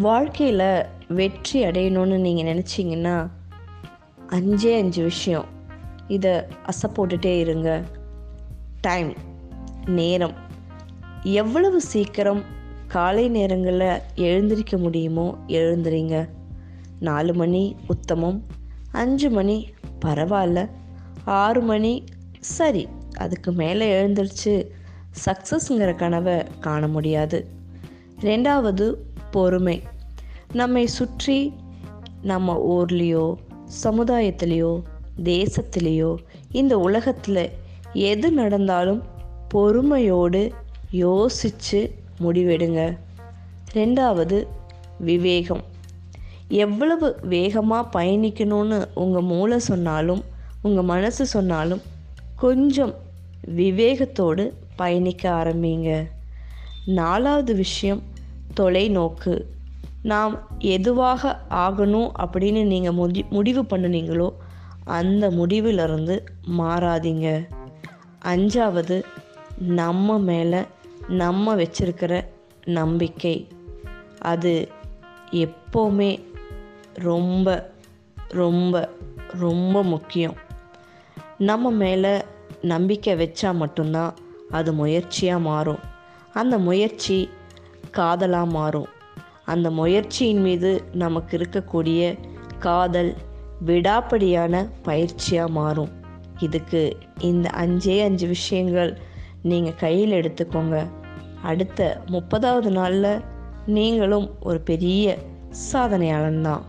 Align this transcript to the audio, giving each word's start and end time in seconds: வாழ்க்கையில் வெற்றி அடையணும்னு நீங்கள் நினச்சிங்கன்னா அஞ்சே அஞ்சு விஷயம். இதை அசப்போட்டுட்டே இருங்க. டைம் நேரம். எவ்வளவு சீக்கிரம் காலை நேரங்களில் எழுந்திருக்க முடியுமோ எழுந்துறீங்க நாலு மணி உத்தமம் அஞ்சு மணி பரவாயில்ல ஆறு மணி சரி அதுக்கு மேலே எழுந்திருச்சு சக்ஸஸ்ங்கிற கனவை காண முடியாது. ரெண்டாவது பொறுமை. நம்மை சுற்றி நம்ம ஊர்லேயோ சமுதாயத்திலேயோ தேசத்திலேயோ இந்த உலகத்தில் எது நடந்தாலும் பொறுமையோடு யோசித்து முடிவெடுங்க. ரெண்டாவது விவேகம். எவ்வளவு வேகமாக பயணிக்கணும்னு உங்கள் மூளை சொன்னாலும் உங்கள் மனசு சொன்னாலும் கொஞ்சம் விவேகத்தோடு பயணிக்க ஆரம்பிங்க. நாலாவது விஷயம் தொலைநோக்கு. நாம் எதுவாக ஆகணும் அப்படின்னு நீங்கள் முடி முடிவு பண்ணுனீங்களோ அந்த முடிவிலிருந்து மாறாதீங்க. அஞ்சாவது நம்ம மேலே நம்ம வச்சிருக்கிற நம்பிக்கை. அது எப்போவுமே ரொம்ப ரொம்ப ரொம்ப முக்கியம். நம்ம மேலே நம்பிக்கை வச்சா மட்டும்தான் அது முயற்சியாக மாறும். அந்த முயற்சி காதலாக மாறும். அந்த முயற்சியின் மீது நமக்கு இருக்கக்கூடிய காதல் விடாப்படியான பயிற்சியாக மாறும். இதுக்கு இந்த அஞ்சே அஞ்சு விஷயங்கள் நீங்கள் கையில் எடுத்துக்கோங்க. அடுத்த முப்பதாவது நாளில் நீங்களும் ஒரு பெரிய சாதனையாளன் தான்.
வாழ்க்கையில் 0.00 0.84
வெற்றி 1.08 1.62
அடையணும்னு 1.62 2.18
நீங்கள் 2.18 2.48
நினச்சிங்கன்னா 2.50 3.28
அஞ்சே 4.28 4.78
அஞ்சு 4.78 5.02
விஷயம். 5.02 5.44
இதை 6.08 6.30
அசப்போட்டுட்டே 6.66 7.38
இருங்க. 7.38 7.82
டைம் 8.80 9.14
நேரம். 9.86 10.34
எவ்வளவு 11.22 11.80
சீக்கிரம் 11.80 12.42
காலை 12.86 13.28
நேரங்களில் 13.28 14.00
எழுந்திருக்க 14.14 14.76
முடியுமோ 14.76 15.38
எழுந்துறீங்க 15.48 16.28
நாலு 17.00 17.34
மணி 17.34 17.76
உத்தமம் 17.86 18.42
அஞ்சு 18.92 19.30
மணி 19.30 19.74
பரவாயில்ல 20.04 20.68
ஆறு 21.24 21.60
மணி 21.60 22.04
சரி 22.40 22.88
அதுக்கு 23.18 23.52
மேலே 23.52 24.02
எழுந்திருச்சு 24.02 24.66
சக்ஸஸ்ங்கிற 25.24 25.94
கனவை 25.94 26.42
காண 26.60 26.88
முடியாது. 26.88 27.46
ரெண்டாவது 28.20 28.94
பொறுமை. 29.30 29.82
நம்மை 30.52 30.86
சுற்றி 30.86 31.52
நம்ம 32.22 32.56
ஊர்லேயோ 32.70 33.34
சமுதாயத்திலேயோ 33.82 34.82
தேசத்திலேயோ 35.24 36.16
இந்த 36.50 36.78
உலகத்தில் 36.78 37.50
எது 37.92 38.30
நடந்தாலும் 38.30 39.02
பொறுமையோடு 39.48 40.52
யோசித்து 40.90 41.94
முடிவெடுங்க. 42.20 42.96
ரெண்டாவது 43.72 44.46
விவேகம். 44.98 45.64
எவ்வளவு 46.48 47.16
வேகமாக 47.22 48.02
பயணிக்கணும்னு 48.02 48.88
உங்கள் 48.94 49.22
மூளை 49.22 49.58
சொன்னாலும் 49.58 50.24
உங்கள் 50.62 50.84
மனசு 50.84 51.26
சொன்னாலும் 51.26 51.82
கொஞ்சம் 52.36 52.94
விவேகத்தோடு 53.56 54.52
பயணிக்க 54.76 55.30
ஆரம்பிங்க. 55.30 56.06
நாலாவது 56.86 57.54
விஷயம் 57.54 58.02
தொலைநோக்கு. 58.56 59.44
நாம் 60.02 60.38
எதுவாக 60.58 61.40
ஆகணும் 61.50 62.10
அப்படின்னு 62.18 62.64
நீங்கள் 62.64 62.92
முடி 62.92 63.26
முடிவு 63.30 63.62
பண்ணுனீங்களோ 63.62 64.32
அந்த 64.84 65.30
முடிவிலிருந்து 65.30 66.24
மாறாதீங்க. 66.58 67.46
அஞ்சாவது 68.24 69.02
நம்ம 69.58 70.18
மேலே 70.18 70.60
நம்ம 71.08 71.56
வச்சிருக்கிற 71.56 72.24
நம்பிக்கை. 72.64 73.48
அது 74.18 74.68
எப்போவுமே 75.30 76.22
ரொம்ப 76.94 77.72
ரொம்ப 78.28 78.88
ரொம்ப 79.38 79.82
முக்கியம். 79.82 80.36
நம்ம 81.38 81.70
மேலே 81.70 82.22
நம்பிக்கை 82.62 83.14
வச்சா 83.14 83.54
மட்டும்தான் 83.54 84.14
அது 84.50 84.72
முயற்சியாக 84.72 85.40
மாறும். 85.40 85.78
அந்த 86.32 86.58
முயற்சி 86.58 87.28
காதலாக 87.90 88.46
மாறும். 88.46 88.86
அந்த 89.44 89.70
முயற்சியின் 89.70 90.40
மீது 90.40 90.84
நமக்கு 90.92 91.38
இருக்கக்கூடிய 91.38 92.18
காதல் 92.58 93.16
விடாப்படியான 93.66 94.68
பயிற்சியாக 94.82 95.48
மாறும். 95.48 95.88
இதுக்கு 96.38 96.96
இந்த 97.20 97.50
அஞ்சே 97.52 98.02
அஞ்சு 98.02 98.26
விஷயங்கள் 98.26 98.98
நீங்கள் 99.42 99.74
கையில் 99.74 100.10
எடுத்துக்கோங்க. 100.10 100.86
அடுத்த 101.42 102.02
முப்பதாவது 102.06 102.70
நாளில் 102.70 103.20
நீங்களும் 103.66 104.36
ஒரு 104.40 104.60
பெரிய 104.60 105.18
சாதனையாளன் 105.72 106.40
தான். 106.40 106.64